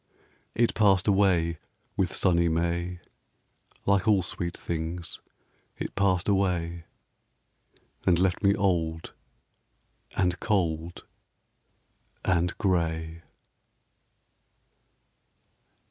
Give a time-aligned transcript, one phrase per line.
[0.55, 1.59] It passed away
[1.95, 3.01] with sunny May,
[3.85, 5.21] Like all sweet things
[5.77, 6.85] it passed away,
[8.07, 9.13] And left me old,
[10.17, 11.05] and cold,
[12.25, 13.21] and gray.